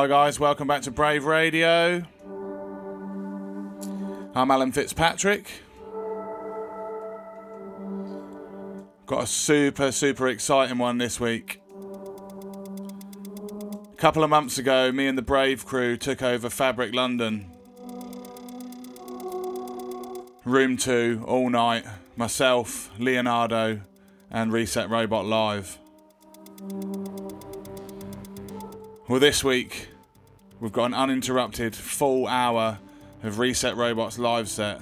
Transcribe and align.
Hi, 0.00 0.06
guys, 0.06 0.40
welcome 0.40 0.66
back 0.66 0.80
to 0.84 0.90
Brave 0.90 1.26
Radio. 1.26 2.02
I'm 4.34 4.50
Alan 4.50 4.72
Fitzpatrick. 4.72 5.46
Got 9.04 9.24
a 9.24 9.26
super, 9.26 9.92
super 9.92 10.26
exciting 10.28 10.78
one 10.78 10.96
this 10.96 11.20
week. 11.20 11.60
A 13.92 13.96
couple 13.98 14.24
of 14.24 14.30
months 14.30 14.56
ago, 14.56 14.90
me 14.90 15.06
and 15.06 15.18
the 15.18 15.22
Brave 15.22 15.66
crew 15.66 15.98
took 15.98 16.22
over 16.22 16.48
Fabric 16.48 16.94
London. 16.94 17.50
Room 20.46 20.78
2, 20.78 21.24
all 21.26 21.50
night. 21.50 21.84
Myself, 22.16 22.90
Leonardo, 22.98 23.82
and 24.30 24.50
Reset 24.50 24.88
Robot 24.88 25.26
Live. 25.26 25.78
Well, 29.06 29.20
this 29.20 29.44
week 29.44 29.88
we've 30.60 30.72
got 30.72 30.86
an 30.86 30.94
uninterrupted 30.94 31.74
full 31.74 32.26
hour 32.26 32.78
of 33.22 33.38
Reset 33.38 33.76
Robots 33.76 34.18
live 34.18 34.48
set. 34.48 34.80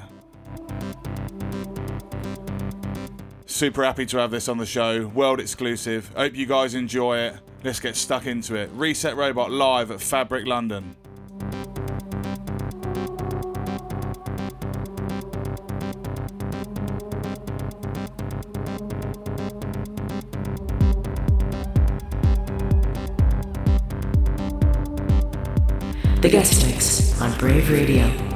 Super 3.46 3.82
happy 3.84 4.06
to 4.06 4.18
have 4.18 4.30
this 4.30 4.48
on 4.48 4.58
the 4.58 4.66
show, 4.66 5.06
world 5.08 5.40
exclusive. 5.40 6.12
Hope 6.14 6.34
you 6.34 6.46
guys 6.46 6.74
enjoy 6.74 7.18
it. 7.18 7.34
Let's 7.64 7.80
get 7.80 7.96
stuck 7.96 8.26
into 8.26 8.54
it. 8.54 8.70
Reset 8.74 9.16
Robot 9.16 9.50
live 9.50 9.90
at 9.90 10.00
Fabric 10.00 10.46
London. 10.46 10.94
The 26.28 26.32
guest 26.32 26.66
mix 26.66 27.22
on 27.22 27.38
Brave 27.38 27.70
Radio. 27.70 28.27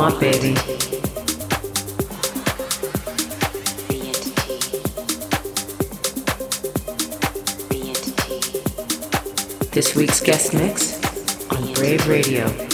Want, 0.00 0.18
baby. 0.18 0.54
This 9.72 9.94
week's 9.94 10.22
guest 10.22 10.54
mix 10.54 10.94
on 11.50 11.74
Brave 11.74 12.08
Radio. 12.08 12.69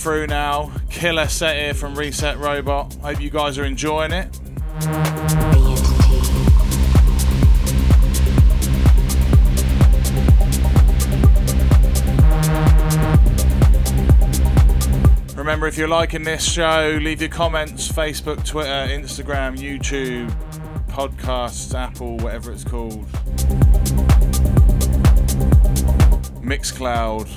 Through 0.00 0.26
now. 0.26 0.72
Killer 0.88 1.28
set 1.28 1.56
here 1.56 1.74
from 1.74 1.94
Reset 1.94 2.38
Robot. 2.38 2.94
Hope 3.02 3.20
you 3.20 3.28
guys 3.28 3.58
are 3.58 3.64
enjoying 3.64 4.12
it. 4.12 4.34
Remember, 15.36 15.66
if 15.66 15.76
you're 15.76 15.86
liking 15.86 16.22
this 16.24 16.50
show, 16.50 16.98
leave 17.02 17.20
your 17.20 17.28
comments 17.28 17.86
Facebook, 17.92 18.42
Twitter, 18.46 18.70
Instagram, 18.70 19.58
YouTube, 19.58 20.30
podcasts, 20.88 21.74
Apple, 21.74 22.16
whatever 22.18 22.52
it's 22.52 22.64
called. 22.64 23.06
Mixcloud. 26.42 27.28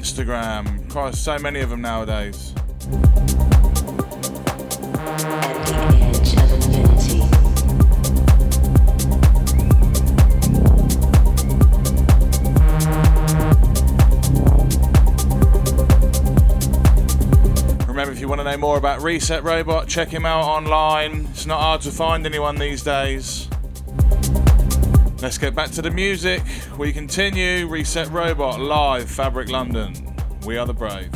Instagram. 0.00 0.90
Christ, 0.90 1.22
so 1.22 1.38
many 1.38 1.60
of 1.60 1.68
them 1.68 1.82
nowadays. 1.82 2.54
Remember, 17.86 18.10
if 18.10 18.20
you 18.20 18.26
want 18.26 18.40
to 18.40 18.44
know 18.44 18.56
more 18.56 18.78
about 18.78 19.02
Reset 19.02 19.44
Robot, 19.44 19.86
check 19.86 20.08
him 20.08 20.24
out 20.24 20.44
online. 20.44 21.26
It's 21.32 21.44
not 21.44 21.60
hard 21.60 21.82
to 21.82 21.90
find 21.90 22.24
anyone 22.24 22.56
these 22.56 22.82
days. 22.82 23.49
Let's 25.22 25.36
get 25.36 25.54
back 25.54 25.70
to 25.72 25.82
the 25.82 25.90
music. 25.90 26.42
We 26.78 26.94
continue 26.94 27.68
Reset 27.68 28.08
Robot 28.08 28.58
live, 28.58 29.10
Fabric 29.10 29.50
London. 29.50 29.94
We 30.46 30.56
are 30.56 30.64
the 30.64 30.72
brave. 30.72 31.12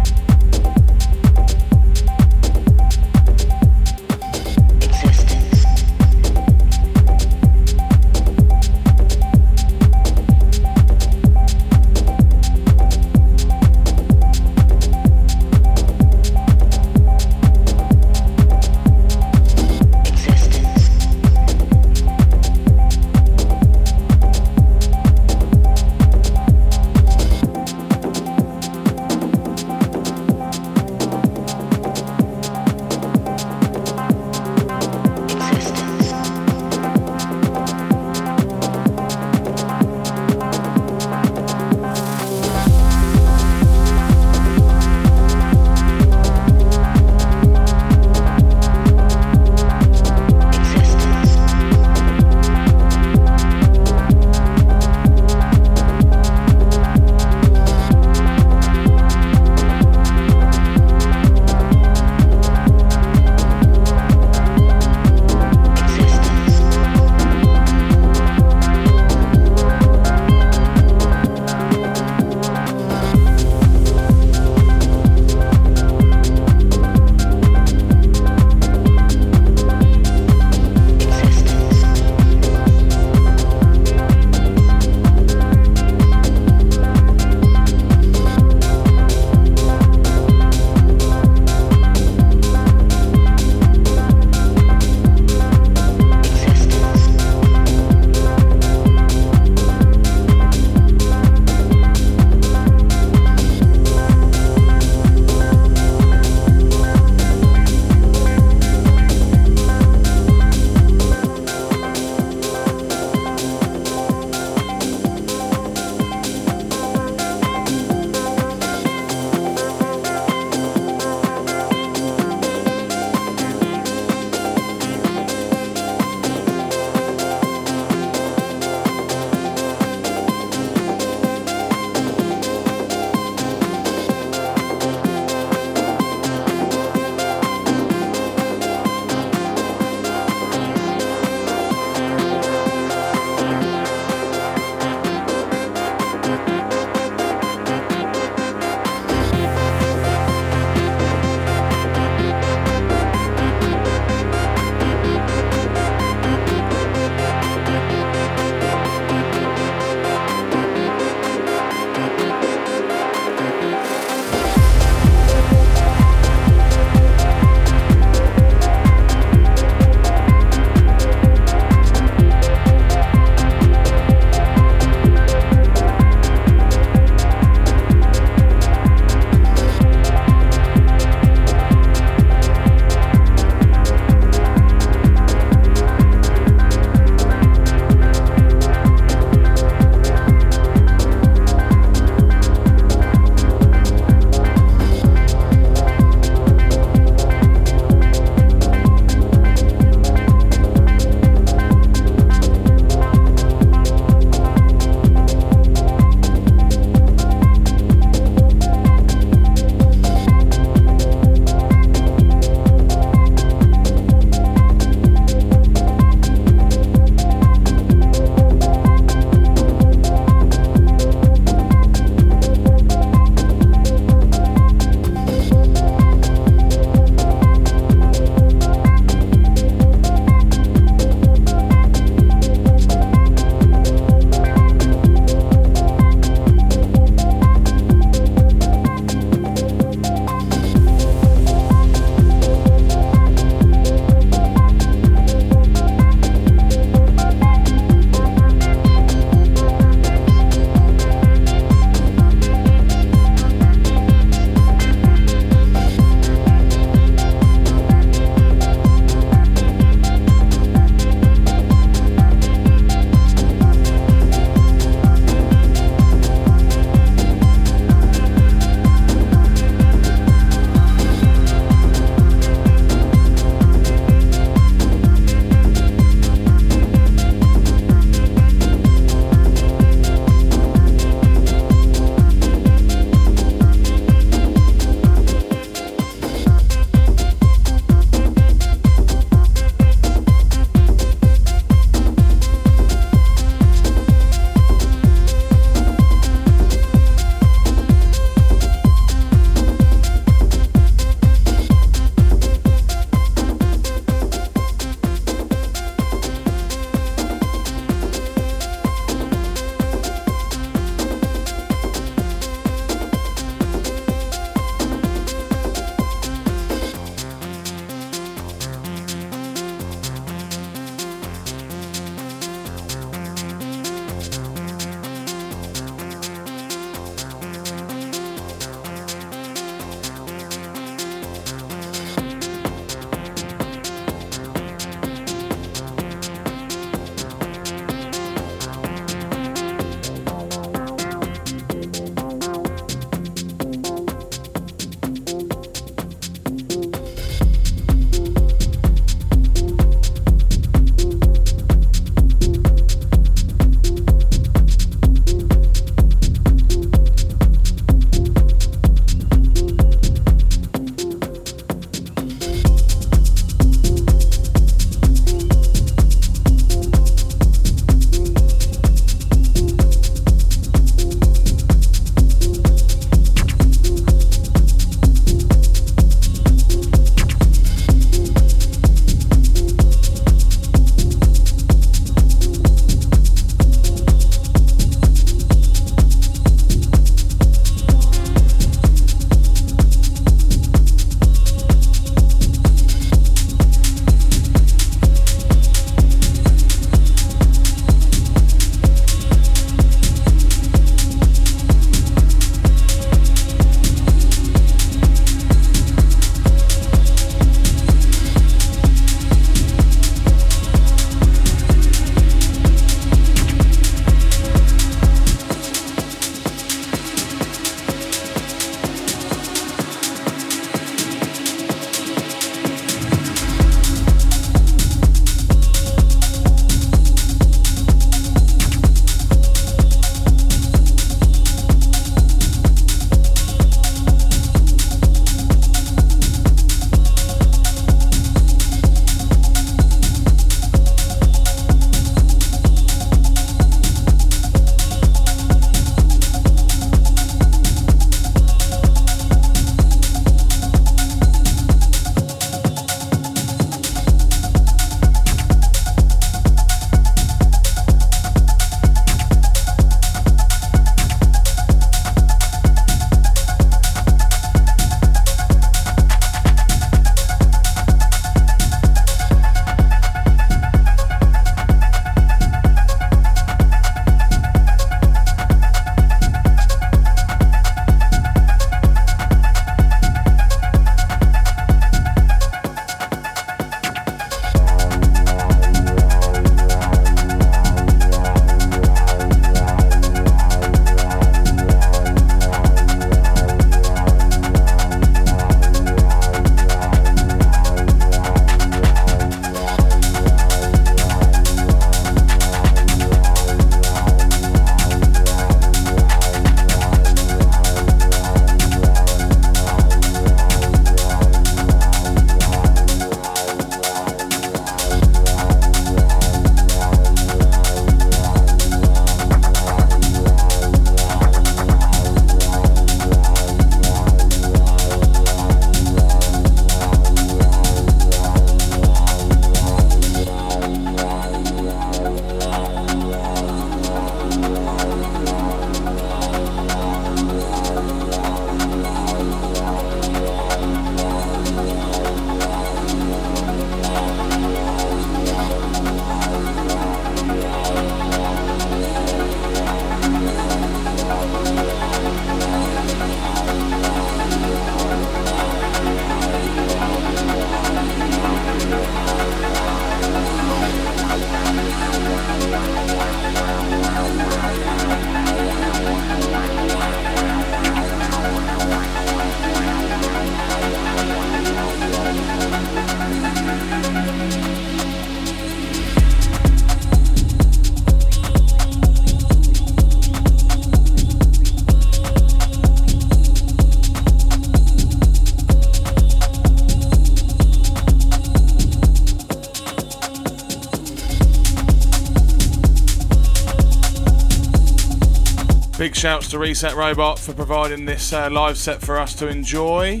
Shouts 596.00 596.28
to 596.28 596.38
Reset 596.38 596.74
Robot 596.76 597.18
for 597.18 597.34
providing 597.34 597.84
this 597.84 598.14
uh, 598.14 598.30
live 598.30 598.56
set 598.56 598.80
for 598.80 598.98
us 598.98 599.14
to 599.16 599.28
enjoy. 599.28 600.00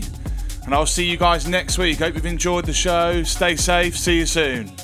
And 0.64 0.74
I'll 0.74 0.86
see 0.86 1.04
you 1.04 1.18
guys 1.18 1.46
next 1.46 1.76
week. 1.76 1.98
Hope 1.98 2.14
you've 2.14 2.24
enjoyed 2.24 2.64
the 2.64 2.72
show. 2.72 3.22
Stay 3.22 3.54
safe. 3.54 3.98
See 3.98 4.16
you 4.16 4.24
soon. 4.24 4.79